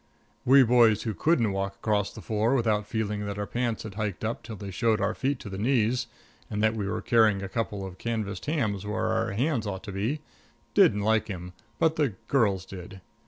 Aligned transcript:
We 0.45 0.63
boys 0.63 1.03
who 1.03 1.13
couldn't 1.13 1.51
walk 1.51 1.75
across 1.75 2.11
the 2.11 2.23
floor 2.23 2.55
without 2.55 2.87
feeling 2.87 3.27
that 3.27 3.37
our 3.37 3.45
pants 3.45 3.83
had 3.83 3.93
hiked 3.93 4.25
up 4.25 4.41
till 4.41 4.55
they 4.55 4.71
showed 4.71 4.99
our 4.99 5.13
feet 5.13 5.37
to 5.41 5.47
the 5.51 5.59
knees, 5.59 6.07
and 6.49 6.63
that 6.63 6.73
we 6.73 6.87
were 6.87 7.03
carrying 7.03 7.43
a 7.43 7.47
couple 7.47 7.85
of 7.85 7.99
canvased 7.99 8.47
hams 8.47 8.83
where 8.83 9.05
our 9.09 9.33
hands 9.33 9.67
ought 9.67 9.83
to 9.83 9.91
be, 9.91 10.21
didn't 10.73 11.01
like 11.03 11.27
him; 11.27 11.53
but 11.77 11.97
the 11.97 12.15
girls 12.27 12.65
did. 12.65 13.01